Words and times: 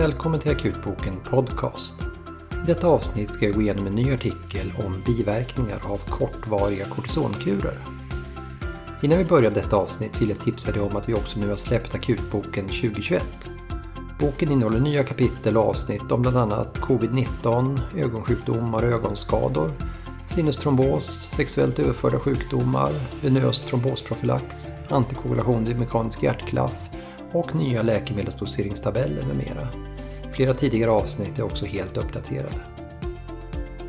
Välkommen 0.00 0.40
till 0.40 0.50
Akutboken 0.50 1.20
Podcast. 1.30 2.00
I 2.64 2.66
detta 2.66 2.86
avsnitt 2.86 3.34
ska 3.34 3.44
jag 3.44 3.54
gå 3.54 3.62
igenom 3.62 3.86
en 3.86 3.94
ny 3.94 4.14
artikel 4.14 4.72
om 4.84 5.02
biverkningar 5.06 5.80
av 5.84 5.98
kortvariga 5.98 6.84
kortisonkurer. 6.84 7.78
Innan 9.02 9.18
vi 9.18 9.24
börjar 9.24 9.50
detta 9.50 9.76
avsnitt 9.76 10.22
vill 10.22 10.28
jag 10.28 10.40
tipsa 10.40 10.72
dig 10.72 10.82
om 10.82 10.96
att 10.96 11.08
vi 11.08 11.14
också 11.14 11.38
nu 11.38 11.48
har 11.48 11.56
släppt 11.56 11.94
Akutboken 11.94 12.64
2021. 12.64 13.50
Boken 14.20 14.50
innehåller 14.50 14.80
nya 14.80 15.04
kapitel 15.04 15.56
och 15.56 15.68
avsnitt 15.68 16.12
om 16.12 16.22
bland 16.22 16.36
annat 16.36 16.78
covid-19, 16.78 17.80
ögonsjukdomar 17.96 18.82
och 18.82 18.92
ögonskador, 18.92 19.72
sinnestrombos, 20.26 21.30
sexuellt 21.36 21.78
överförda 21.78 22.18
sjukdomar, 22.18 22.92
venös 23.22 23.60
trombosprofylax, 23.60 24.72
antikoagulation 24.88 25.64
vid 25.64 25.78
mekanisk 25.78 26.22
hjärtklaff 26.22 26.88
och 27.32 27.54
nya 27.54 27.82
läkemedelsdoseringstabeller 27.82 29.24
med 29.24 29.36
mera. 29.36 29.89
Flera 30.40 30.54
tidigare 30.54 30.90
avsnitt 30.90 31.38
är 31.38 31.42
också 31.42 31.66
helt 31.66 31.96
uppdaterade. 31.96 32.60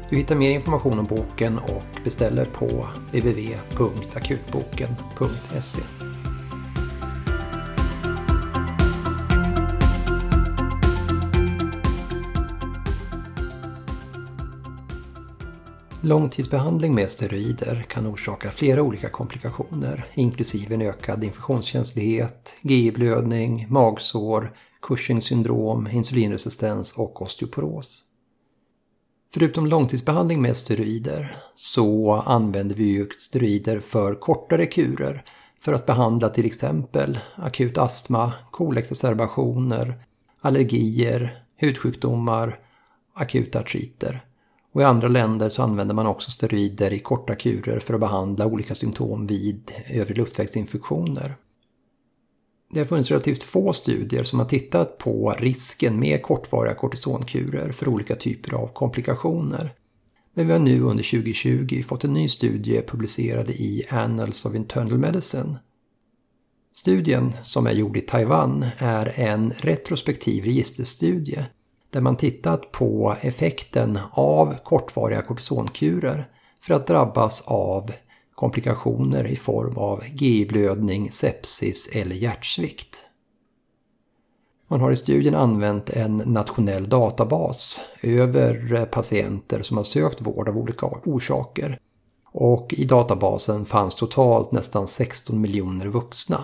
Du 0.10 0.16
hittar 0.16 0.36
mer 0.36 0.52
information 0.52 1.00
om 1.00 1.06
boken 1.06 1.60
och 1.60 1.84
beställer 2.04 2.46
på 2.46 2.88
www.akutboken.se. 3.12 5.82
Långtidsbehandling 16.02 16.96
med 16.96 17.10
steroider 17.10 17.86
kan 17.90 18.08
orsaka 18.08 18.52
flera 18.52 18.82
olika 18.82 19.10
komplikationer, 19.10 20.08
inklusive 20.14 20.76
en 20.76 20.82
ökad 20.82 21.24
infektionskänslighet, 21.24 22.54
GI-blödning, 22.62 23.68
magsår, 23.70 24.54
Cushings 24.82 25.26
syndrom, 25.26 25.88
insulinresistens 25.88 26.94
och 26.98 27.22
osteoporos. 27.22 28.04
Förutom 29.34 29.68
långtidsbehandling 29.68 30.42
med 30.42 30.58
steroider 30.58 31.36
så 31.56 32.14
använder 32.14 32.76
vi 32.76 32.84
ju 32.84 33.10
steroider 33.18 33.80
för 33.80 34.16
kortare 34.16 34.66
kurer 34.66 35.24
för 35.60 35.74
att 35.74 35.86
behandla 35.86 36.30
till 36.30 36.46
exempel 36.46 37.20
akut 37.36 37.78
astma, 37.78 38.34
kolexacerbationer, 38.52 40.04
allergier, 40.42 41.44
hudsjukdomar, 41.58 42.60
akuta 43.14 43.60
artriter. 43.60 44.26
Och 44.74 44.82
i 44.82 44.84
andra 44.84 45.08
länder 45.08 45.50
så 45.50 45.64
använder 45.64 45.96
man 45.96 46.08
också 46.08 46.32
steroider 46.32 46.94
i 46.94 47.00
korta 47.00 47.36
kurer 47.36 47.80
för 47.80 47.94
att 47.94 48.00
behandla 48.00 48.46
olika 48.46 48.76
symptom 48.76 49.28
vid 49.28 49.72
övre 49.90 50.14
luftvägsinfektioner. 50.14 51.36
Det 52.74 52.80
har 52.80 52.86
funnits 52.86 53.12
relativt 53.12 53.44
få 53.44 53.74
studier 53.74 54.24
som 54.24 54.40
har 54.40 54.46
tittat 54.46 54.98
på 54.98 55.36
risken 55.38 56.00
med 56.00 56.22
kortvariga 56.22 56.74
kortisonkurer 56.74 57.72
för 57.72 57.88
olika 57.88 58.16
typer 58.16 58.54
av 58.54 58.68
komplikationer. 58.68 59.74
Men 60.34 60.48
vi 60.48 60.54
har 60.54 60.60
nu 60.60 60.82
under 60.82 61.04
2020 61.04 61.84
fått 61.84 62.04
en 62.04 62.14
ny 62.14 62.28
studie 62.28 62.82
publicerad 62.82 63.50
i 63.50 63.84
Annals 63.90 64.46
of 64.46 64.56
Internal 64.56 64.98
Medicine. 64.98 65.58
Studien, 66.74 67.34
som 67.42 67.68
är 67.68 67.72
gjord 67.72 67.98
i 67.98 68.02
Taiwan, 68.02 68.66
är 68.78 69.20
en 69.20 69.54
retrospektiv 69.58 70.44
registerstudie 70.44 71.46
där 71.90 72.02
man 72.02 72.18
tittat 72.18 72.72
på 72.72 73.16
effekten 73.22 74.00
av 74.12 74.56
kortvariga 74.64 75.22
kortisonkurer 75.22 76.30
för 76.62 76.74
att 76.74 76.88
drabbas 76.88 77.42
av 77.42 77.92
komplikationer 78.42 79.28
i 79.28 79.36
form 79.36 79.78
av 79.78 80.04
GI-blödning, 80.14 81.12
sepsis 81.12 81.90
eller 81.94 82.16
hjärtsvikt. 82.16 82.98
Man 84.68 84.82
har 84.82 84.92
i 84.92 84.96
studien 84.96 85.36
använt 85.36 85.90
en 85.90 86.18
nationell 86.18 86.90
databas 86.90 87.80
över 88.02 88.86
patienter 88.86 89.62
som 89.62 89.78
har 89.78 89.84
sökt 89.84 90.22
vård 90.22 90.50
av 90.50 90.58
olika 90.58 90.86
orsaker. 90.86 91.80
Och 92.32 92.74
i 92.78 92.84
databasen 92.84 93.66
fanns 93.66 93.96
totalt 93.96 94.52
nästan 94.52 94.88
16 94.88 95.42
miljoner 95.42 95.88
vuxna. 95.88 96.44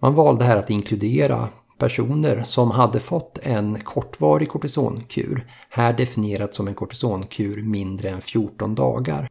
Man 0.00 0.14
valde 0.14 0.44
här 0.44 0.56
att 0.56 0.70
inkludera 0.70 1.48
personer 1.78 2.42
som 2.42 2.70
hade 2.70 3.00
fått 3.00 3.38
en 3.42 3.80
kortvarig 3.80 4.48
kortisonkur, 4.48 5.46
här 5.70 5.92
definierat 5.92 6.54
som 6.54 6.68
en 6.68 6.74
kortisonkur 6.74 7.62
mindre 7.62 8.10
än 8.10 8.20
14 8.20 8.74
dagar, 8.74 9.28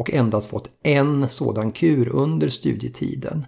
och 0.00 0.10
endast 0.10 0.50
fått 0.50 0.70
en 0.82 1.28
sådan 1.28 1.72
kur 1.72 2.08
under 2.08 2.48
studietiden. 2.48 3.46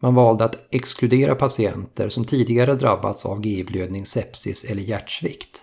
Man 0.00 0.14
valde 0.14 0.44
att 0.44 0.66
exkludera 0.70 1.34
patienter 1.34 2.08
som 2.08 2.24
tidigare 2.24 2.74
drabbats 2.74 3.26
av 3.26 3.46
GI-blödning, 3.46 4.06
sepsis 4.06 4.64
eller 4.64 4.82
hjärtsvikt. 4.82 5.62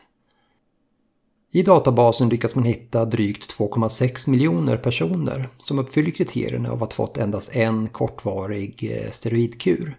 I 1.51 1.61
databasen 1.61 2.29
lyckas 2.29 2.55
man 2.55 2.63
hitta 2.63 3.05
drygt 3.05 3.57
2,6 3.57 4.29
miljoner 4.29 4.77
personer 4.77 5.49
som 5.57 5.79
uppfyller 5.79 6.11
kriterierna 6.11 6.71
av 6.71 6.83
att 6.83 6.93
fått 6.93 7.17
endast 7.17 7.55
en 7.55 7.87
kortvarig 7.87 8.91
eh, 8.91 9.11
steroidkur. 9.11 9.97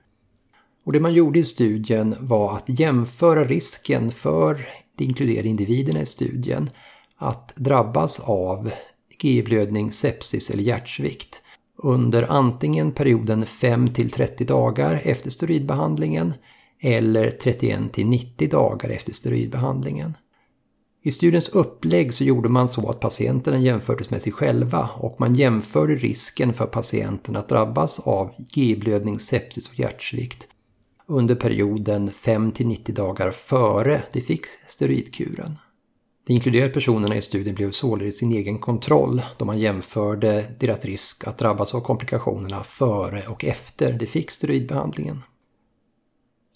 Och 0.84 0.92
det 0.92 1.00
man 1.00 1.14
gjorde 1.14 1.38
i 1.38 1.44
studien 1.44 2.16
var 2.20 2.56
att 2.56 2.78
jämföra 2.78 3.44
risken 3.44 4.12
för 4.12 4.68
de 4.96 5.04
inkluderade 5.04 5.48
individerna 5.48 6.00
i 6.00 6.06
studien 6.06 6.70
att 7.16 7.56
drabbas 7.56 8.20
av 8.20 8.70
GI-blödning, 9.24 9.92
sepsis 9.92 10.50
eller 10.50 10.62
hjärtsvikt 10.62 11.40
under 11.76 12.22
antingen 12.22 12.92
perioden 12.92 13.46
5 13.46 13.88
30 13.88 14.44
dagar 14.44 15.00
efter 15.04 15.30
steroidbehandlingen 15.30 16.34
eller 16.80 17.30
31 17.30 17.96
90 17.96 18.48
dagar 18.48 18.90
efter 18.90 19.12
steroidbehandlingen. 19.12 20.16
I 21.02 21.10
studiens 21.10 21.48
upplägg 21.48 22.14
så 22.14 22.24
gjorde 22.24 22.48
man 22.48 22.68
så 22.68 22.90
att 22.90 23.00
patienterna 23.00 23.58
jämfördes 23.58 24.10
med 24.10 24.22
sig 24.22 24.32
själva 24.32 24.90
och 24.94 25.20
man 25.20 25.34
jämförde 25.34 25.94
risken 25.94 26.52
för 26.52 26.66
patienten 26.66 27.36
att 27.36 27.48
drabbas 27.48 28.00
av 28.00 28.34
GI-blödning, 28.54 29.18
sepsis 29.18 29.68
och 29.68 29.78
hjärtsvikt 29.78 30.48
under 31.06 31.34
perioden 31.34 32.10
5 32.10 32.52
90 32.58 32.94
dagar 32.94 33.30
före 33.30 34.02
de 34.12 34.20
fick 34.20 34.46
steroidkuren. 34.66 35.58
De 36.26 36.32
inkluderade 36.32 36.70
personerna 36.70 37.16
i 37.16 37.22
studien 37.22 37.54
blev 37.54 37.70
således 37.70 38.18
sin 38.18 38.32
egen 38.32 38.58
kontroll 38.58 39.22
då 39.36 39.44
man 39.44 39.58
jämförde 39.58 40.44
deras 40.58 40.84
risk 40.84 41.26
att 41.26 41.38
drabbas 41.38 41.74
av 41.74 41.80
komplikationerna 41.80 42.64
före 42.64 43.26
och 43.26 43.44
efter 43.44 43.92
de 43.92 44.06
fick 44.06 44.30
steroidbehandlingen. 44.30 45.22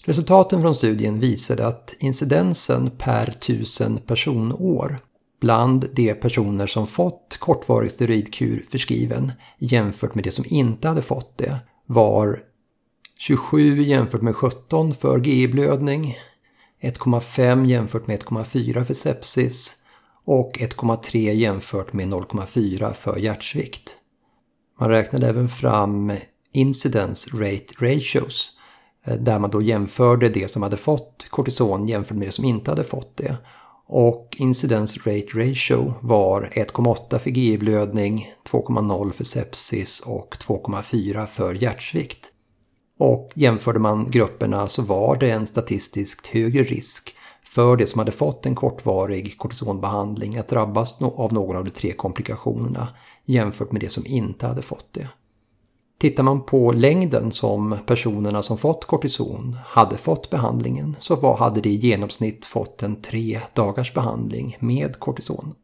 Resultaten 0.04 0.62
från 0.62 0.74
studien 0.74 1.20
visade 1.20 1.66
att 1.66 1.94
incidensen 1.98 2.90
per 2.98 3.30
tusen 3.30 3.98
personår 4.06 4.98
bland 5.40 5.86
de 5.92 6.14
personer 6.14 6.66
som 6.66 6.86
fått 6.86 7.36
kortvarig 7.38 7.92
steroidkur 7.92 8.64
förskriven 8.70 9.32
jämfört 9.58 10.14
med 10.14 10.24
de 10.24 10.30
som 10.30 10.44
inte 10.48 10.88
hade 10.88 11.02
fått 11.02 11.38
det 11.38 11.58
var 11.86 12.38
27 13.18 13.82
jämfört 13.82 14.22
med 14.22 14.36
17 14.36 14.94
för 14.94 15.18
GI-blödning, 15.18 16.16
1,5 16.80 17.66
jämfört 17.66 18.06
med 18.06 18.20
1,4 18.20 18.84
för 18.84 18.94
sepsis 18.94 19.74
och 20.24 20.52
1,3 20.58 21.32
jämfört 21.32 21.92
med 21.92 22.08
0,4 22.08 22.92
för 22.92 23.16
hjärtsvikt. 23.16 23.96
Man 24.80 24.88
räknade 24.88 25.28
även 25.28 25.48
fram 25.48 26.12
incidence 26.52 27.30
rate 27.32 27.74
ratios 27.80 28.52
eh, 29.04 29.16
där 29.16 29.38
man 29.38 29.50
då 29.50 29.62
jämförde 29.62 30.28
det 30.28 30.48
som 30.48 30.62
hade 30.62 30.76
fått 30.76 31.26
kortison 31.30 31.88
jämfört 31.88 32.16
med 32.16 32.28
det 32.28 32.32
som 32.32 32.44
inte 32.44 32.70
hade 32.70 32.84
fått 32.84 33.16
det. 33.16 33.36
Och 33.86 34.36
incidence 34.38 34.98
rate 34.98 35.28
ratio 35.34 35.94
var 36.00 36.50
1,8 36.52 37.18
för 37.18 37.30
GI-blödning, 37.30 38.34
2,0 38.50 39.12
för 39.12 39.24
sepsis 39.24 40.00
och 40.00 40.36
2,4 40.40 41.26
för 41.26 41.54
hjärtsvikt. 41.54 42.30
Och 42.98 43.32
jämförde 43.34 43.78
man 43.78 44.10
grupperna 44.10 44.68
så 44.68 44.82
var 44.82 45.16
det 45.16 45.30
en 45.30 45.46
statistiskt 45.46 46.26
högre 46.26 46.62
risk 46.62 47.14
för 47.42 47.76
det 47.76 47.86
som 47.86 47.98
hade 47.98 48.12
fått 48.12 48.46
en 48.46 48.54
kortvarig 48.54 49.38
kortisonbehandling 49.38 50.38
att 50.38 50.48
drabbas 50.48 51.02
av 51.02 51.32
någon 51.32 51.56
av 51.56 51.64
de 51.64 51.70
tre 51.70 51.92
komplikationerna 51.92 52.88
jämfört 53.24 53.72
med 53.72 53.80
det 53.80 53.92
som 53.92 54.06
inte 54.06 54.46
hade 54.46 54.62
fått 54.62 54.92
det. 54.92 55.08
Tittar 55.98 56.22
man 56.22 56.42
på 56.42 56.72
längden 56.72 57.32
som 57.32 57.78
personerna 57.86 58.42
som 58.42 58.58
fått 58.58 58.84
kortison 58.84 59.58
hade 59.66 59.96
fått 59.96 60.30
behandlingen 60.30 60.96
så 61.00 61.16
var, 61.16 61.36
hade 61.36 61.60
de 61.60 61.68
i 61.68 61.74
genomsnitt 61.74 62.46
fått 62.46 62.82
en 62.82 63.02
tre 63.02 63.40
dagars 63.54 63.94
behandling 63.94 64.56
med 64.60 64.98
kortison. 64.98 65.54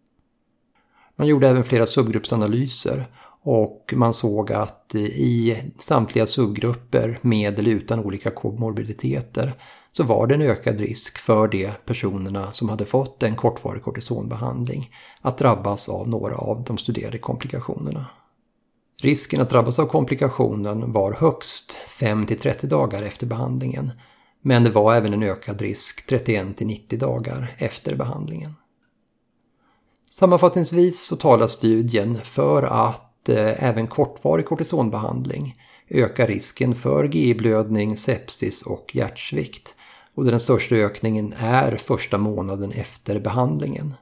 Man 1.16 1.26
gjorde 1.26 1.48
även 1.48 1.64
flera 1.64 1.86
subgruppsanalyser 1.86 3.06
och 3.44 3.94
man 3.96 4.12
såg 4.12 4.52
att 4.52 4.94
i 4.94 5.56
samtliga 5.78 6.26
subgrupper 6.26 7.18
med 7.22 7.58
eller 7.58 7.70
utan 7.70 8.04
olika 8.04 8.30
komorbiditeter 8.30 9.54
så 9.92 10.02
var 10.02 10.26
det 10.26 10.34
en 10.34 10.42
ökad 10.42 10.80
risk 10.80 11.18
för 11.18 11.48
de 11.48 11.70
personerna 11.86 12.52
som 12.52 12.68
hade 12.68 12.84
fått 12.84 13.22
en 13.22 13.36
kortvarig 13.36 13.82
kortisonbehandling 13.82 14.90
att 15.20 15.38
drabbas 15.38 15.88
av 15.88 16.08
några 16.08 16.36
av 16.36 16.64
de 16.64 16.78
studerade 16.78 17.18
komplikationerna. 17.18 18.06
Risken 19.02 19.40
att 19.40 19.50
drabbas 19.50 19.78
av 19.78 19.86
komplikationen 19.86 20.92
var 20.92 21.12
högst 21.12 21.76
5-30 21.88 22.66
dagar 22.66 23.02
efter 23.02 23.26
behandlingen 23.26 23.92
Men 24.42 24.64
det 24.64 24.70
var 24.70 24.94
även 24.94 25.12
en 25.12 25.22
ökad 25.22 25.60
risk 25.60 26.06
31 26.06 26.56
till 26.56 26.66
90 26.66 26.98
dagar 26.98 27.54
efter 27.58 27.96
behandlingen. 27.96 28.54
Sammanfattningsvis 30.10 31.00
så 31.06 31.16
talar 31.16 31.46
studien 31.46 32.18
för 32.24 32.62
att 32.62 33.03
Eh, 33.28 33.64
även 33.64 33.86
kortvarig 33.86 34.46
kortisonbehandling 34.46 35.56
ökar 35.88 36.26
risken 36.26 36.74
för 36.74 37.04
GI-blödning, 37.04 37.96
sepsis 37.96 38.62
och 38.62 38.90
hjärtsvikt. 38.94 39.74
Och 40.14 40.24
den 40.24 40.40
största 40.40 40.74
ökningen 40.74 41.34
är 41.38 41.76
första 41.76 42.18
månaden 42.18 42.72
efter 42.72 43.20
behandlingen. 43.20 43.94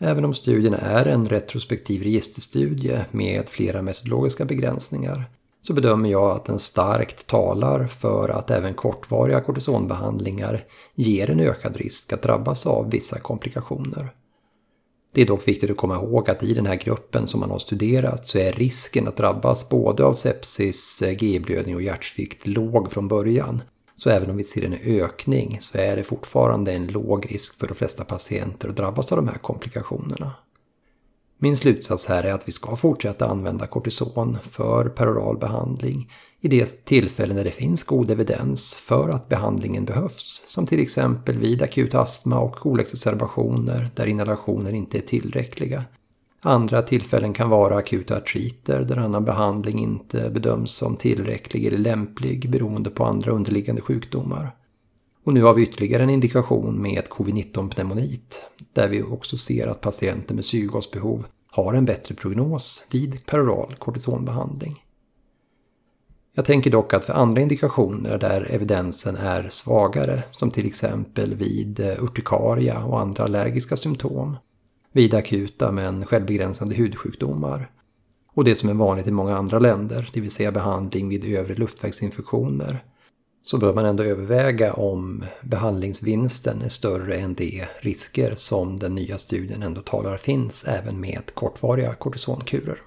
Även 0.00 0.24
om 0.24 0.34
studien 0.34 0.74
är 0.74 1.06
en 1.06 1.24
retrospektiv 1.24 2.02
registerstudie 2.02 3.04
med 3.10 3.48
flera 3.48 3.82
metodologiska 3.82 4.44
begränsningar 4.44 5.30
så 5.60 5.72
bedömer 5.72 6.08
jag 6.08 6.30
att 6.30 6.44
den 6.44 6.58
starkt 6.58 7.26
talar 7.26 7.86
för 7.86 8.28
att 8.28 8.50
även 8.50 8.74
kortvariga 8.74 9.40
kortisonbehandlingar 9.40 10.64
ger 10.94 11.30
en 11.30 11.40
ökad 11.40 11.76
risk 11.76 12.12
att 12.12 12.22
drabbas 12.22 12.66
av 12.66 12.90
vissa 12.90 13.20
komplikationer. 13.20 14.10
Det 15.18 15.22
är 15.22 15.26
dock 15.26 15.48
viktigt 15.48 15.70
att 15.70 15.76
komma 15.76 15.94
ihåg 15.94 16.30
att 16.30 16.42
i 16.42 16.54
den 16.54 16.66
här 16.66 16.76
gruppen 16.76 17.26
som 17.26 17.40
man 17.40 17.50
har 17.50 17.58
studerat 17.58 18.28
så 18.28 18.38
är 18.38 18.52
risken 18.52 19.08
att 19.08 19.16
drabbas 19.16 19.68
både 19.68 20.04
av 20.04 20.14
sepsis, 20.14 21.02
eh, 21.02 21.22
GI-blödning 21.22 21.74
och 21.74 21.82
hjärtsvikt 21.82 22.46
låg 22.46 22.92
från 22.92 23.08
början. 23.08 23.62
Så 23.96 24.10
även 24.10 24.30
om 24.30 24.36
vi 24.36 24.44
ser 24.44 24.64
en 24.64 25.02
ökning 25.02 25.58
så 25.60 25.78
är 25.78 25.96
det 25.96 26.02
fortfarande 26.02 26.72
en 26.72 26.86
låg 26.86 27.32
risk 27.32 27.58
för 27.58 27.66
de 27.66 27.74
flesta 27.74 28.04
patienter 28.04 28.68
att 28.68 28.76
drabbas 28.76 29.12
av 29.12 29.16
de 29.16 29.28
här 29.28 29.38
komplikationerna. 29.38 30.32
Min 31.40 31.56
slutsats 31.56 32.06
här 32.06 32.24
är 32.24 32.32
att 32.32 32.48
vi 32.48 32.52
ska 32.52 32.76
fortsätta 32.76 33.28
använda 33.28 33.66
kortison 33.66 34.38
för 34.42 34.88
peroral 34.88 35.38
behandling 35.38 36.10
i 36.40 36.48
de 36.48 36.64
tillfällen 36.84 37.36
där 37.36 37.44
det 37.44 37.50
finns 37.50 37.84
god 37.84 38.10
evidens 38.10 38.74
för 38.74 39.08
att 39.08 39.28
behandlingen 39.28 39.84
behövs, 39.84 40.42
som 40.46 40.66
till 40.66 40.80
exempel 40.80 41.38
vid 41.38 41.62
akut 41.62 41.94
astma 41.94 42.40
och 42.40 42.54
kolexacerbationer 42.54 43.90
där 43.94 44.06
inhalationer 44.06 44.72
inte 44.72 44.98
är 44.98 45.02
tillräckliga. 45.02 45.84
Andra 46.40 46.82
tillfällen 46.82 47.32
kan 47.32 47.50
vara 47.50 47.76
akuta 47.76 48.16
artriter 48.16 48.80
där 48.80 48.96
annan 48.96 49.24
behandling 49.24 49.78
inte 49.78 50.30
bedöms 50.30 50.70
som 50.70 50.96
tillräcklig 50.96 51.66
eller 51.66 51.78
lämplig 51.78 52.50
beroende 52.50 52.90
på 52.90 53.04
andra 53.04 53.32
underliggande 53.32 53.82
sjukdomar. 53.82 54.50
Och 55.28 55.34
nu 55.34 55.42
har 55.42 55.54
vi 55.54 55.62
ytterligare 55.62 56.02
en 56.02 56.10
indikation 56.10 56.82
med 56.82 57.08
covid-19-pneumonit, 57.08 58.44
där 58.72 58.88
vi 58.88 59.02
också 59.02 59.36
ser 59.36 59.66
att 59.66 59.80
patienter 59.80 60.34
med 60.34 60.44
syrgasbehov 60.44 61.26
har 61.50 61.74
en 61.74 61.84
bättre 61.84 62.14
prognos 62.14 62.84
vid 62.90 63.26
peroral 63.26 63.74
kortisonbehandling. 63.78 64.84
Jag 66.34 66.44
tänker 66.44 66.70
dock 66.70 66.94
att 66.94 67.04
för 67.04 67.12
andra 67.12 67.42
indikationer 67.42 68.18
där 68.18 68.50
evidensen 68.50 69.16
är 69.16 69.48
svagare, 69.48 70.22
som 70.30 70.50
till 70.50 70.66
exempel 70.66 71.34
vid 71.34 71.80
eh, 71.80 72.04
urtikaria 72.04 72.84
och 72.84 73.00
andra 73.00 73.24
allergiska 73.24 73.76
symptom, 73.76 74.36
vid 74.92 75.14
akuta 75.14 75.72
men 75.72 76.06
självbegränsande 76.06 76.74
hudsjukdomar 76.74 77.70
och 78.32 78.44
det 78.44 78.56
som 78.56 78.68
är 78.68 78.74
vanligt 78.74 79.06
i 79.06 79.10
många 79.10 79.36
andra 79.36 79.58
länder, 79.58 80.10
det 80.12 80.20
vill 80.20 80.30
säga 80.30 80.52
behandling 80.52 81.08
vid 81.08 81.24
övre 81.24 81.54
luftvägsinfektioner, 81.54 82.82
så 83.42 83.58
bör 83.58 83.74
man 83.74 83.86
ändå 83.86 84.02
överväga 84.02 84.72
om 84.72 85.24
behandlingsvinsten 85.42 86.62
är 86.62 86.68
större 86.68 87.14
än 87.16 87.34
de 87.34 87.64
risker 87.80 88.34
som 88.36 88.78
den 88.78 88.94
nya 88.94 89.18
studien 89.18 89.62
ändå 89.62 89.80
talar 89.80 90.16
finns 90.16 90.64
även 90.64 91.00
med 91.00 91.34
kortvariga 91.34 91.94
kortisonkurer. 91.94 92.78